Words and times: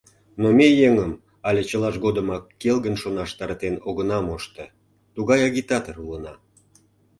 Но 0.41 0.47
ме 0.57 0.67
еҥым 0.87 1.11
але 1.47 1.61
чылаж 1.69 1.95
годымак 2.05 2.43
келгын 2.61 2.95
шонаш 3.01 3.29
таратен 3.37 3.75
огына 3.89 4.17
мошто 4.27 4.63
—тугай 5.13 5.41
агитатор 5.49 5.95
улына... 6.03 6.33